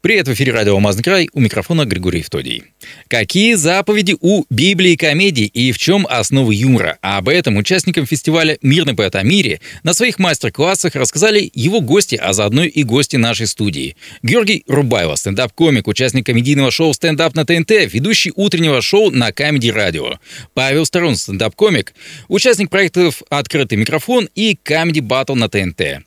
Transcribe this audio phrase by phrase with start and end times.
[0.00, 2.62] Привет, в эфире радио «Алмазный край», у микрофона Григорий Евтодий.
[3.08, 6.98] Какие заповеди у Библии комедии и в чем основы юмора?
[7.02, 12.32] Об этом участникам фестиваля «Мирный поэт о мире» на своих мастер-классах рассказали его гости, а
[12.32, 13.96] заодно и гости нашей студии.
[14.22, 20.20] Георгий Рубайло, стендап-комик, участник комедийного шоу «Стендап на ТНТ», ведущий утреннего шоу на Comedy Radio.
[20.54, 21.92] Павел Старун, стендап-комик,
[22.28, 26.04] участник проектов «Открытый микрофон» и «Камеди Батл на ТНТ».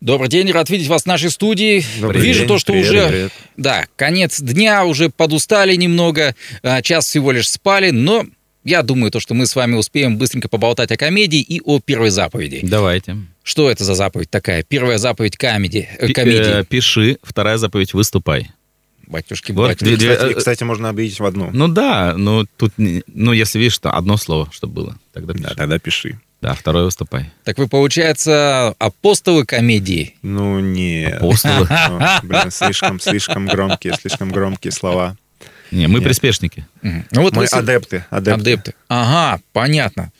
[0.00, 1.84] Добрый день, рад видеть вас в нашей студии.
[2.00, 3.32] Добрый Вижу день, то, что привет, уже, привет.
[3.58, 8.24] да, конец дня, уже подустали немного, а, час всего лишь спали, но
[8.64, 12.08] я думаю, то, что мы с вами успеем быстренько поболтать о комедии и о первой
[12.08, 12.60] заповеди.
[12.62, 13.18] Давайте.
[13.42, 14.62] Что это за заповедь такая?
[14.62, 15.86] Первая заповедь комедии.
[15.98, 16.60] э, Пи- комедии.
[16.60, 18.50] э, пиши, вторая заповедь выступай.
[19.06, 19.96] Батюшки, вот батюшки.
[19.96, 21.50] две- Кстати, э, кстати, можно объединить в одну.
[21.52, 25.44] Ну да, ну тут, ну если видишь, что одно слово, чтобы было, тогда пиши.
[25.44, 26.18] Да, тогда пиши.
[26.54, 27.30] Второе выступай.
[27.44, 30.16] Так вы, получается, апостолы комедии.
[30.22, 31.04] Ну, не.
[31.04, 31.68] Апостолы.
[32.22, 35.16] Блин, слишком, слишком громкие, слишком громкие слова.
[35.70, 36.04] Не, мы Нет.
[36.04, 36.66] приспешники.
[36.82, 38.04] Ну вот Мы адепты.
[38.10, 38.74] Адепты.
[38.88, 40.12] Ага, понятно.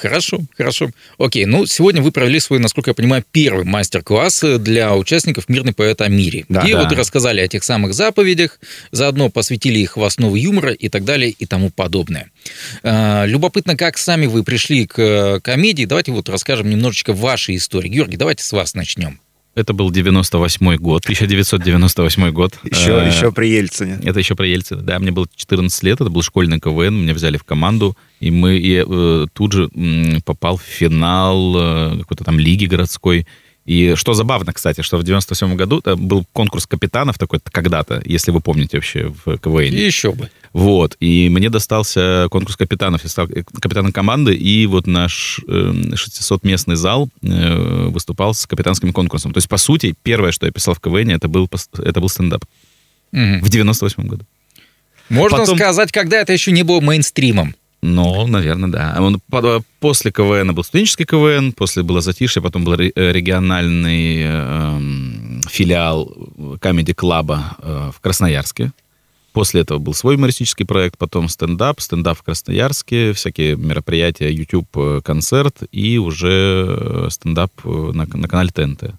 [0.00, 0.90] Хорошо, хорошо.
[1.18, 6.00] Окей, ну сегодня вы провели свой, насколько я понимаю, первый мастер-класс для участников «Мирный поэт
[6.00, 6.84] о мире», Да, где да.
[6.84, 8.58] вот рассказали о тех самых заповедях,
[8.92, 12.30] заодно посвятили их в основу юмора и так далее и тому подобное.
[12.82, 15.84] А, Любопытно, как сами вы пришли к э, комедии.
[15.84, 17.90] Давайте вот расскажем немножечко вашей истории.
[17.90, 19.20] Георгий, давайте с вас начнем.
[19.60, 22.54] Это был 98 год, 1998 год.
[22.64, 23.98] Еще, Э, еще при Ельцине.
[24.02, 24.80] Это еще при Ельцине.
[24.82, 28.56] Да, мне было 14 лет, это был школьный КВН, меня взяли в команду, и мы
[28.56, 33.26] и, э, тут же м, попал в финал э, какой-то там лиги городской.
[33.66, 38.30] И что забавно, кстати, что в 97 году э, был конкурс капитанов такой когда-то, если
[38.32, 39.74] вы помните вообще в КВН.
[39.74, 40.30] И еще бы.
[40.52, 45.72] Вот, и мне достался конкурс капитанов, я стал э, капитаном команды, и вот наш э,
[45.94, 49.32] 600-местный зал э, выступал с капитанским конкурсом.
[49.32, 51.48] То есть, по сути, первое, что я писал в КВН, это был,
[51.78, 52.44] это был стендап
[53.12, 53.42] Мгм.
[53.42, 54.24] в 98 году.
[55.08, 57.54] Можно Потом- сказать, когда это еще не было мейнстримом.
[57.82, 58.96] Ну, наверное, да.
[59.00, 65.42] Он, по- после КВН был студенческий КВН, после было затишье, потом был э, региональный эм,
[65.48, 66.12] филиал
[66.60, 68.72] Comedy Club а э, в Красноярске.
[69.40, 75.00] После этого был свой юмористический проект, потом стендап, стендап в Красноярске, всякие мероприятия, YouTube, э,
[75.02, 78.90] концерт и уже э, стендап э, на, на канале ТНТ.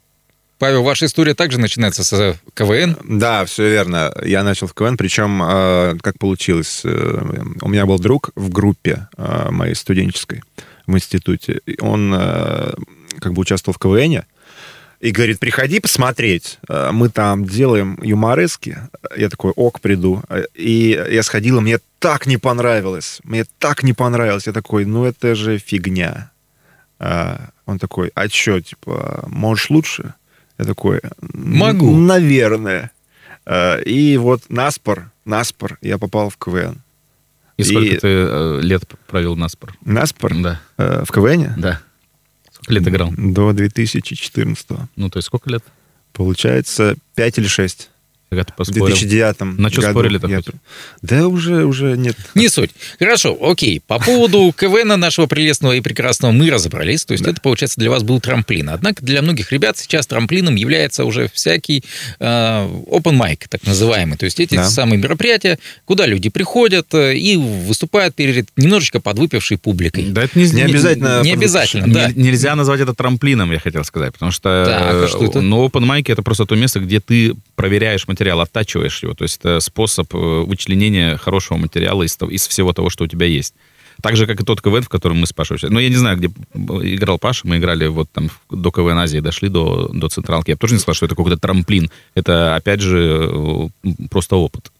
[0.57, 2.97] Павел, ваша история также начинается с КВН.
[3.03, 4.11] Да, все верно.
[4.25, 9.09] Я начал в КВН, причем, э, как получилось, э, у меня был друг в группе
[9.17, 10.41] э, моей студенческой
[10.87, 11.61] в институте.
[11.81, 12.73] Он э,
[13.19, 14.25] как бы участвовал в КВНе
[15.01, 16.59] и говорит, приходи посмотреть.
[16.69, 18.77] Э, Мы там делаем юморески.
[19.17, 20.21] Я такой, ок, приду.
[20.29, 23.19] Э, И я сходил, и мне так не понравилось.
[23.23, 24.47] Мне так не понравилось.
[24.47, 26.29] Я такой, ну это же фигня.
[26.99, 30.13] А, Он такой, а чё, типа, можешь лучше?
[30.59, 31.95] Я такой, «Н- Могу».
[31.97, 32.91] Наверное.
[33.85, 36.81] И вот наспор, наспор, я попал в КВН.
[37.57, 39.73] И сколько И- ты э, лет провел на спор?
[39.85, 41.81] Наспор Да, э, в КВН да.
[42.61, 43.11] Сколько лет играл?
[43.17, 45.63] до 2014 Ну, то есть сколько лет?
[46.13, 47.89] Получается 5 или 6.
[48.31, 48.85] Когда ты В поспорил?
[48.85, 50.39] 2009 На чё году спорили-то я-?
[51.01, 52.15] Да уже, уже нет.
[52.33, 52.71] Не суть.
[52.97, 53.81] Хорошо, окей.
[53.85, 57.03] По поводу КВН нашего прелестного и прекрасного мы разобрались.
[57.03, 58.69] То есть это, получается, для вас был трамплин.
[58.69, 61.83] Однако для многих ребят сейчас трамплином является уже всякий
[62.21, 64.17] э, open mic, так называемый.
[64.17, 64.69] То есть эти Да.
[64.69, 70.05] самые мероприятия, куда люди приходят э, и выступают перед немножечко подвыпившей публикой.
[70.05, 72.09] Да, это не, Не обязательно Не под- обязательно, да.
[72.13, 75.39] Не- Нельзя назвать это трамплином, я хотел сказать, потому что, Так, а что это?
[75.39, 79.23] э, ну, open mic это просто то место, где ты проверяешь материал, оттачиваешь его, то
[79.23, 83.53] есть это способ э, вычленения хорошего материала из, из всего того, что у тебя есть.
[84.01, 85.73] Так же, как и тот КВН, в котором мы с Пашей участвовали.
[85.73, 86.27] Ну, я не знаю, где
[86.95, 90.49] играл Паша, мы играли вот там до КВН Азии, дошли до, до Централки.
[90.49, 91.91] Я бы тоже не сказал, что это какой-то трамплин.
[92.15, 93.29] Это, опять же,
[93.83, 94.71] э, просто опыт.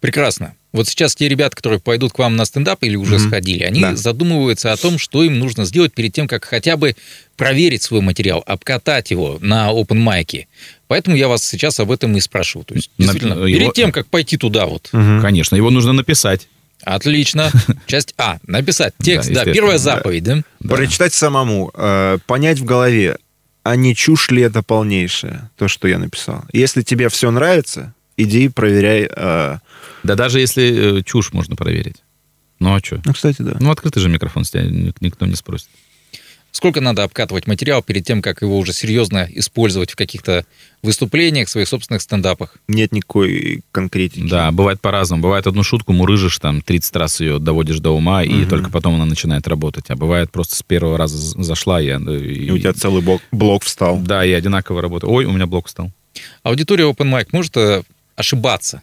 [0.00, 0.54] Прекрасно.
[0.74, 3.28] Вот сейчас те ребята, которые пойдут к вам на стендап или уже Мгм.
[3.28, 3.94] сходили, они Да.
[3.94, 6.96] задумываются о том, что им нужно сделать перед тем, как хотя бы
[7.36, 10.48] проверить свой материал, обкатать его на open майке.
[10.88, 12.64] Поэтому я вас сейчас об этом и спрашиваю.
[12.64, 14.88] То есть, действительно, его- перед тем, как пойти туда вот.
[14.90, 16.48] Конечно, его нужно написать.
[16.82, 17.50] Отлично.
[17.86, 18.38] Часть А.
[18.46, 19.78] Написать текст, да, естественно, первая да.
[19.78, 20.42] заповедь, да?
[20.60, 20.74] Да.
[20.74, 23.16] Прочитать самому, э, понять в голове,
[23.62, 26.44] а не чушь ли это полнейшее, то, что я написал.
[26.52, 29.08] Если тебе все нравится, иди проверяй.
[29.10, 29.58] э,
[30.02, 31.96] Да даже если э, чушь можно проверить.
[32.60, 33.00] Ну а что?
[33.04, 33.56] Ну, кстати, да.
[33.60, 35.68] Ну, открытый же микрофон, с тебя ник- никто не спросит.
[36.52, 40.46] Сколько надо обкатывать материал перед тем, как его уже серьезно использовать в каких-то
[40.84, 42.56] выступлениях, своих собственных стендапах?
[42.68, 44.28] Нет никакой конкретики.
[44.28, 45.20] Да, бывает по-разному.
[45.20, 48.48] Бывает одну шутку мурыжишь, там, 30 раз ее доводишь до ума, и Мгм.
[48.48, 49.86] только потом она начинает работать.
[49.88, 51.86] А бывает просто с первого раза зашла, и...
[51.88, 53.98] И у тебя целый блок, блок встал.
[53.98, 55.12] Да, и одинаково работает.
[55.12, 55.90] Ой, у меня блок встал.
[56.44, 57.82] Аудитория Open Mic может э,
[58.16, 58.82] ошибаться.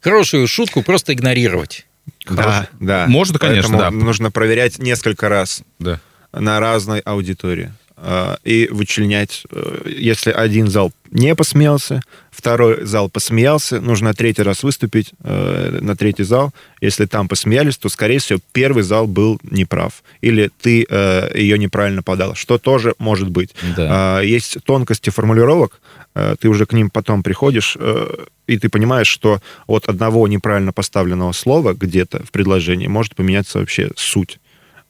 [0.00, 1.86] Хорошую шутку просто игнорировать.
[2.28, 3.06] Да, да.
[3.08, 4.04] Можно, конечно, Поэтому да.
[4.06, 6.00] нужно проверять несколько раз Да.
[6.32, 7.72] на разной аудитории.
[7.98, 14.62] А, И вычленять, э, если один зал не посмеялся, второй зал посмеялся, нужно третий раз
[14.62, 16.52] выступить э, на третий зал.
[16.82, 20.02] Если там посмеялись, то, скорее всего, первый зал был неправ.
[20.20, 23.54] Или ты э, ее неправильно подал, что тоже может быть.
[23.76, 24.18] Да.
[24.18, 25.80] А, Есть тонкости формулировок,
[26.14, 30.74] э, ты уже к ним потом приходишь, э, и ты понимаешь, что от одного неправильно
[30.74, 34.38] поставленного слова где-то в предложении может поменяться вообще суть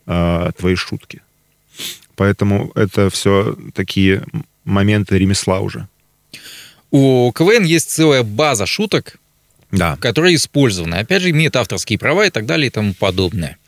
[0.06, 1.22] э, твоей шутки.
[2.16, 4.24] Поэтому это все такие
[4.64, 5.86] моменты ремесла уже.
[6.90, 9.18] У КВН есть целая база шуток,
[9.70, 9.96] Да.
[9.96, 10.94] которые использованы.
[10.96, 13.58] Опять же, имеют авторские права и так далее и тому подобное.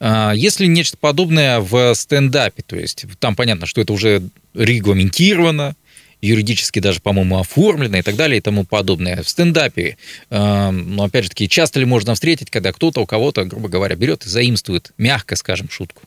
[0.00, 4.22] А, Если нечто подобное в стендапе, то есть там понятно, что это уже
[4.54, 5.76] регламентировано,
[6.24, 9.22] юридически даже, по-моему, оформлено и так далее и тому подобное.
[9.22, 9.96] В стендапе,
[10.30, 13.94] э, ну, опять же таки, часто ли можно встретить, когда кто-то у кого-то, грубо говоря,
[13.96, 16.02] берет и заимствует, мягко скажем, шутку?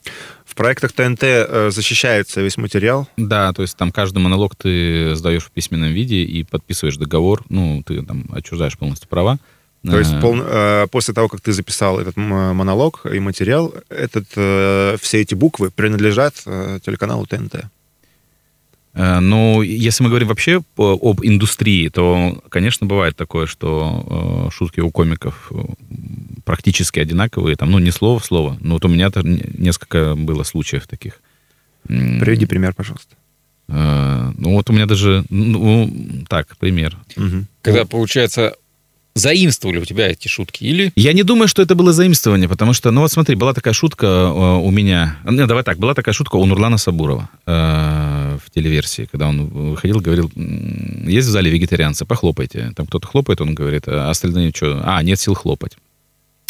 [0.45, 3.07] В проектах ТНТ э, защищается весь материал.
[3.17, 7.83] Да, то есть там каждый монолог ты сдаешь в письменном виде и подписываешь договор, ну,
[7.85, 9.39] ты там отчуждаешь полностью права.
[9.83, 14.25] То есть Э, пол- э, после того, как ты записал этот монолог и материал, этот,
[14.35, 17.65] э, все эти буквы принадлежат э, телеканалу ТНТ.
[18.97, 24.79] Э, Ну, если мы говорим вообще об индустрии, то, конечно, бывает такое, что э, шутки
[24.81, 25.55] у комиков э,
[26.43, 30.43] практически одинаковые, там, ну, не слово в слово, но вот у меня-то н- несколько было
[30.43, 31.21] случаев таких.
[31.87, 33.15] Приведи пример, пожалуйста.
[33.69, 35.89] Ну, вот у меня даже, ну,
[36.29, 36.95] так, пример.
[37.17, 37.47] Мгм.
[37.61, 38.53] Когда, получается,
[39.15, 40.91] заимствовали у тебя эти шутки или...
[40.95, 44.29] Я не думаю, что это было заимствование, потому что, ну вот смотри, была такая шутка
[44.31, 47.29] у меня, не, давай так, была такая шутка у Нурлана Сабурова
[48.57, 52.71] телеверсии, когда он выходил, говорил, «М, есть в зале вегетарианцы, похлопайте.
[52.75, 54.81] Там кто-то хлопает, он говорит, а остальные что?
[54.83, 55.77] А, нет сил хлопать.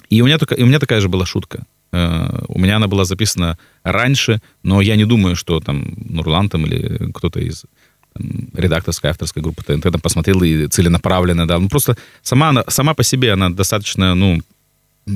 [0.10, 1.64] И у меня, только, и у меня такая же была шутка.
[1.92, 6.66] Э, у меня она была записана раньше, но я не думаю, что там Нурлан там
[6.66, 7.66] или кто-то из
[8.14, 11.60] там, редакторской, авторской группы ТНТ там посмотрел и целенаправленно, да.
[11.60, 14.42] Ну, просто сама, она, сама по себе она достаточно, ну,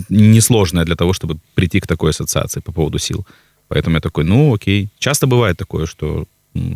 [0.09, 3.25] несложная для того, чтобы прийти к такой ассоциации по поводу сил.
[3.67, 4.89] Поэтому я такой, ну, окей.
[4.99, 6.25] Часто бывает такое, что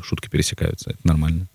[0.04, 1.48] шутки пересекаются, это нормально.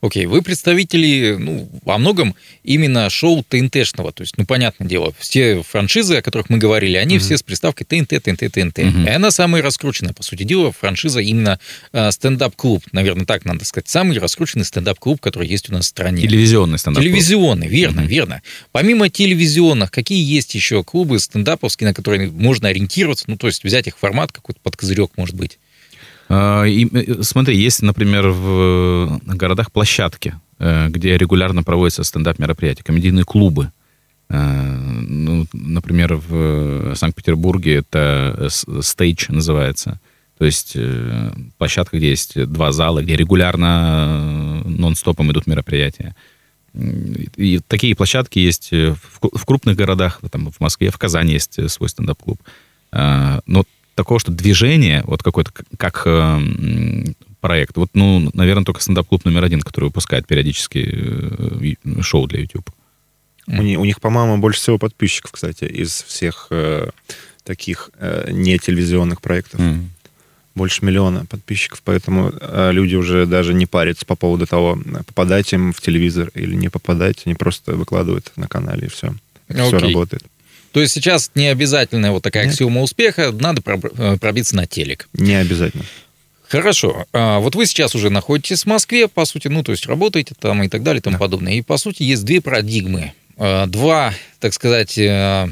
[0.00, 4.12] Окей, вы представители, ну, во многом именно шоу ТНТшного.
[4.12, 7.86] То есть, ну, понятное дело, все франшизы, о которых мы говорили, они все с приставкой
[7.86, 8.78] ТНТ, ТНТ, ТНТ.
[8.78, 9.06] Мгм.
[9.06, 11.58] И она самая раскрученная, по сути дела, франшиза именно
[11.92, 12.84] э, стендап-клуб.
[12.92, 13.88] Наверное, так надо сказать.
[13.88, 16.22] Самый раскрученный стендап-клуб, который есть у нас в стране.
[16.22, 17.02] Телевизионный стендап.
[17.02, 18.10] Телевизионный, верно, Мгм.
[18.10, 18.42] верно.
[18.72, 23.24] Помимо телевизионных, какие есть еще клубы стендаповские, на которые можно ориентироваться?
[23.28, 25.58] Ну, то есть взять их формат какой-то под козырек, может быть.
[26.28, 32.82] А, и, э, смотри, есть, например, в э, городах площадки, э, где регулярно проводятся стендап-мероприятия,
[32.82, 33.70] комедийные клубы.
[34.28, 38.48] Ну, например, в Санкт-Петербурге это
[38.80, 40.00] стейдж называется.
[40.36, 40.76] То есть
[41.58, 46.16] площадка, где есть два зала, где регулярно нон-стопом идут мероприятия.
[46.74, 51.70] И такие площадки есть в кру- в крупных городах, там, в Москве, в Казани есть
[51.70, 52.40] свой стендап-клуб.
[52.90, 53.62] А, Но
[53.96, 56.38] такого, что движение, вот какой-то как э,
[57.40, 62.70] проект, вот, ну, наверное, только стендап-клуб номер один, который выпускает периодически э, шоу для YouTube.
[63.48, 66.90] У, ни- у них, по-моему, больше всего подписчиков, кстати, из всех э,
[67.42, 69.60] таких э, не телевизионных проектов.
[69.60, 69.90] М.
[70.54, 75.72] Больше миллиона подписчиков, поэтому э, люди уже даже не парятся по поводу того, попадать им
[75.72, 77.22] в телевизор или не попадать.
[77.26, 79.14] Они просто выкладывают на канале, и все.
[79.48, 79.80] Все Окей.
[79.80, 80.24] работает.
[80.76, 82.52] То есть сейчас не обязательно вот такая Нет.
[82.52, 85.08] аксиома успеха, надо э, пробиться на телек.
[85.14, 85.84] Не обязательно.
[86.48, 87.06] Хорошо.
[87.14, 90.62] А, Вот вы сейчас уже находитесь в Москве, по сути, ну, то есть работаете там
[90.62, 91.54] и так далее и тому подобное.
[91.54, 93.14] И, по сути, есть две парадигмы.
[93.38, 95.48] А, Два, так сказать, э,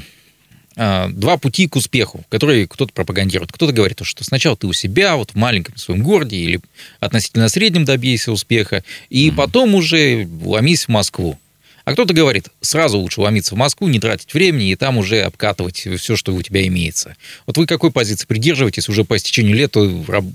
[0.76, 3.50] два пути к успеху, которые кто-то пропагандирует.
[3.50, 6.61] Кто-то говорит, что сначала ты у себя, вот в маленьком своем городе или
[7.00, 11.38] относительно среднем добейся успеха, и потом уже ломись в Москву.
[11.84, 15.86] А кто-то говорит, сразу лучше ломиться в Москву, не тратить времени и там уже обкатывать
[15.98, 17.16] все, что у тебя имеется.
[17.46, 19.76] Вот вы какой позиции придерживаетесь уже по истечению лет,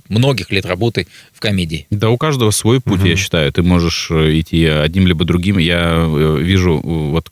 [0.10, 1.88] многих лет работы в комедии?
[1.90, 3.52] Да, у каждого свой путь, я считаю.
[3.52, 5.58] Ты можешь э, идти одним либо другим.
[5.58, 7.32] Я э, вижу, э, вот,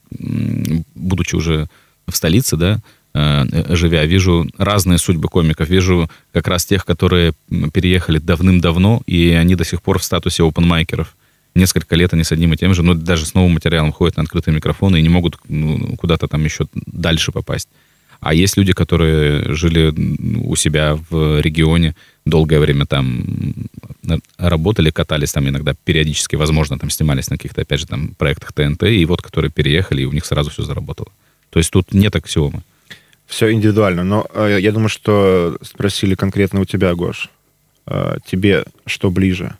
[0.95, 1.67] будучи уже
[2.07, 2.79] в столице, да,
[3.13, 7.33] живя, вижу разные судьбы комиков, вижу как раз тех, которые
[7.74, 11.15] переехали давным-давно, и они до сих пор в статусе опенмайкеров.
[11.58, 14.22] Несколько лет они с одним и тем же, но даже с новым материалом ходят на
[14.22, 17.68] открытые микрофоны и не могут ну, куда-то там еще дальше попасть.
[18.20, 19.92] А есть люди, которые жили
[20.38, 21.96] у себя в регионе,
[22.26, 23.26] долгое время там
[24.38, 28.84] работали, катались там иногда периодически, возможно, там снимались на каких-то, опять же, там проектах ТНТ,
[28.84, 31.10] и вот которые переехали, и у них сразу все заработало.
[31.50, 32.62] То есть тут нет аксиомы.
[33.26, 37.32] Все индивидуально, но э, я думаю, что спросили конкретно у тебя, Гош.
[37.88, 39.58] Э, тебе что ближе?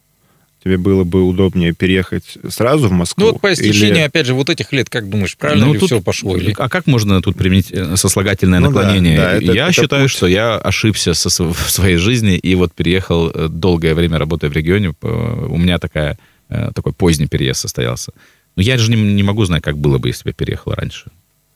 [0.68, 3.26] Тебе было бы удобнее переехать сразу в Москву?
[3.26, 4.00] Ну вот по истечении, или...
[4.00, 5.90] опять же, вот этих лет, как думаешь, правильно ну, ли тут...
[5.90, 6.36] все пошло?
[6.36, 6.54] Или...
[6.58, 9.18] А как можно тут применить э, сослагательное ну, наклонение?
[9.18, 10.12] Да, да, это, я это считаю, путь.
[10.12, 14.54] что я ошибся со, в своей жизни и вот переехал э, долгое время работая в
[14.54, 14.94] регионе.
[15.02, 16.18] У меня такая,
[16.50, 18.12] э, такой поздний переезд состоялся.
[18.56, 21.06] Но я же не, не могу знать, как было бы, если бы я переехал раньше.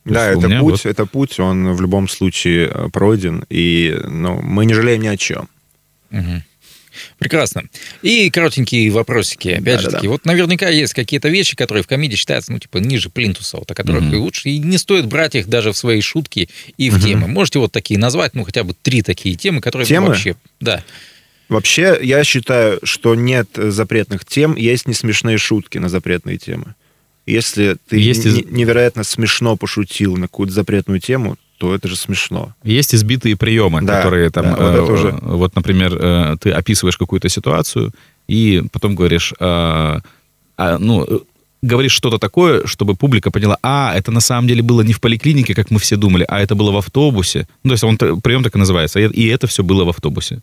[0.05, 0.85] Да, это путь, вот...
[0.85, 5.47] это путь, он в любом случае пройден, и ну, мы не жалеем ни о чем.
[6.11, 6.43] Угу.
[7.17, 7.63] Прекрасно.
[8.01, 10.07] И коротенькие вопросики, опять да, же таки.
[10.07, 10.11] Да.
[10.11, 13.75] Вот наверняка есть какие-то вещи, которые в комедии считаются, ну, типа, ниже плинтуса, вот о
[13.75, 14.13] которых mm-hmm.
[14.13, 17.07] и лучше, и не стоит брать их даже в свои шутки и в mm-hmm.
[17.07, 17.27] темы.
[17.27, 20.07] Можете вот такие назвать, ну, хотя бы три такие темы, которые темы?
[20.09, 20.35] вообще...
[20.59, 20.83] Да.
[21.49, 26.75] Вообще, я считаю, что нет запретных тем, есть не смешные шутки на запретные темы.
[27.25, 32.55] Если ты есть невероятно смешно пошутил на какую-то запретную тему, то это же смешно.
[32.63, 35.11] Есть избитые приемы, да, которые там, да, вот, э, уже...
[35.21, 37.91] вот, например, э, ты описываешь какую-то ситуацию
[38.27, 39.99] и потом говоришь, э,
[40.57, 41.21] э, ну,
[41.61, 45.53] говоришь что-то такое, чтобы публика поняла, а, это на самом деле было не в поликлинике,
[45.53, 47.47] как мы все думали, а это было в автобусе.
[47.63, 50.39] Ну, то есть он прием так и называется, и это все было в автобусе.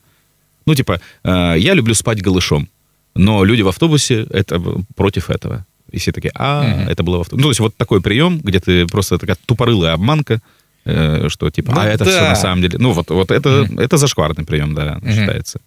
[0.67, 2.69] Ну, типа, э, я люблю спать голышом,
[3.17, 4.63] но люди в автобусе это
[4.95, 5.67] против этого.
[5.91, 6.91] И все такие, а, mm-hmm.
[6.93, 7.43] это было в автобусе.
[7.43, 10.41] Ну, то есть вот такой прием, где ты просто такая тупорылая обманка, Э,
[11.29, 12.11] что типа, ну, а это да.
[12.11, 12.79] все на самом деле...
[12.79, 13.83] Ну, вот, вот это, mm.
[13.83, 15.15] это зашкварный прием, да, mm-hmm.
[15.15, 15.61] считается.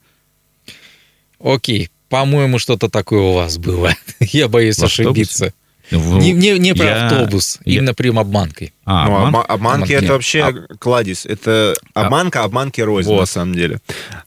[1.40, 3.94] Окей, по-моему, что-то такое у вас было.
[4.20, 5.54] Я боюсь ошибиться.
[5.92, 6.18] В...
[6.18, 7.06] Не, не, не про я...
[7.06, 7.80] автобус, я...
[7.80, 8.74] именно прием обманкой.
[8.86, 9.46] А, ну, обман...
[9.48, 10.76] обманки это вообще а...
[10.78, 11.26] кладезь.
[11.26, 13.20] Это а обманка, обманки рознь, вот.
[13.20, 13.80] на самом деле.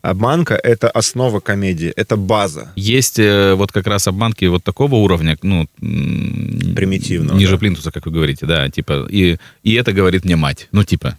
[0.02, 2.72] Обманка— это основа комедии, это база.
[2.76, 5.66] Есть э, вот как раз обманки вот такого уровня, ну...
[5.80, 7.32] Примитивно.
[7.32, 7.58] Ниже да.
[7.58, 10.68] плинтуса, как вы говорите, да, типа, и, и это говорит мне мать.
[10.72, 11.16] Ну, типа,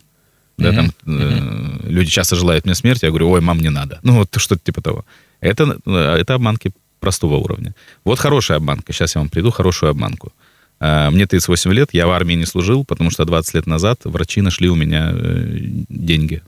[0.57, 0.75] да, mm-hmm.
[0.75, 1.89] там mm-hmm.
[1.89, 3.99] люди часто желают мне смерти, я говорю, ой, мам, не надо.
[4.03, 5.05] Ну, вот что-то типа того.
[5.41, 6.71] Это, э, это обманки
[7.05, 7.75] простого уровня.
[8.03, 8.93] Вот хорошая обманка.
[8.93, 10.33] Сейчас я вам приду хорошую обманку.
[10.79, 14.41] А, мне 38 лет, я в армии не служил, потому что 20 лет назад врачи
[14.41, 15.57] нашли у меня э,
[15.89, 16.41] деньги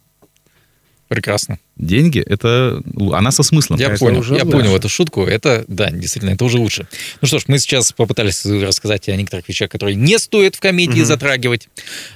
[1.07, 1.57] Прекрасно.
[1.77, 2.81] Деньги это
[3.13, 3.79] она со смыслом.
[3.79, 5.23] Я понял, я понял эту шутку.
[5.25, 6.87] Это да, действительно, это уже лучше.
[7.21, 10.99] Ну что ж, мы сейчас попытались рассказать о некоторых вещах, которые не стоит в комедии
[10.99, 11.05] угу.
[11.05, 11.69] затрагивать.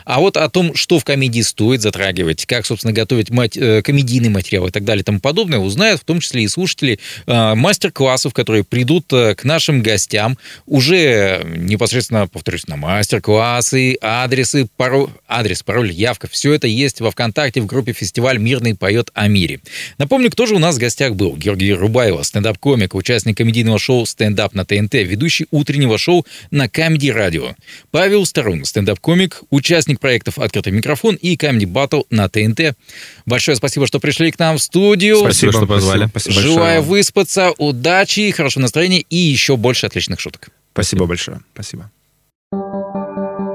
[0.04, 4.30] А вот о том, что в комедии стоит затрагивать, как, собственно, готовить мать, э, комедийный
[4.30, 8.34] материал и так далее и тому подобное, узнают в том числе и слушатели э, мастер-классов,
[8.34, 15.92] которые придут э, к нашим гостям уже непосредственно, повторюсь, на мастер-классы, адресы, пароль, адрес, пароль,
[15.92, 16.28] явка.
[16.28, 19.60] Все это есть во ВКонтакте в группе «Фестиваль Мирный поет о мире».
[20.00, 21.38] Напомню, кто же у нас в гостях был.
[21.38, 27.56] Георгий Рубайло, стендап-комик, участник комедийного шоу «Стендап» на ТНТ, ведущий утреннего шоу на Comedy Radio.
[27.92, 32.76] Павел Старун, стендап-комик, участник проектов «Открытый микрофон» и Comedy Battle на ТНТ.
[33.26, 35.18] Большое спасибо, что пришли к нам в студию.
[35.20, 36.08] Спасибо, что позвали.
[36.08, 36.82] Спасибо Желаю большое.
[36.82, 40.50] выспаться, удачи, хорошего настроения и еще больше отличных шуток.
[40.74, 41.42] Спасибо большое.
[41.54, 41.92] Спасибо.